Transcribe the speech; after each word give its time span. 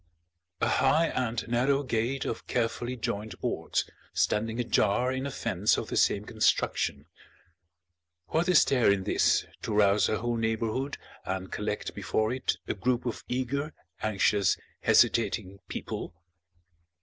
A 0.61 0.67
high 0.67 1.09
and 1.09 1.47
narrow 1.47 1.83
gate 1.83 2.25
of 2.25 2.47
carefully 2.47 2.95
joined 2.97 3.37
boards, 3.39 3.87
standing 4.15 4.59
ajar 4.59 5.11
in 5.13 5.27
a 5.27 5.29
fence 5.29 5.77
of 5.77 5.89
the 5.89 5.95
same 5.95 6.25
construction! 6.25 7.05
What 8.29 8.49
is 8.49 8.65
there 8.65 8.91
in 8.91 9.03
this 9.03 9.45
to 9.61 9.71
rouse 9.75 10.09
a 10.09 10.17
whole 10.17 10.37
neighbourhood 10.37 10.97
and 11.23 11.51
collect 11.51 11.93
before 11.93 12.33
it 12.33 12.57
a 12.67 12.73
group 12.73 13.05
of 13.05 13.23
eager, 13.27 13.75
anxious, 14.01 14.57
hesitating 14.81 15.59
people? 15.67 16.15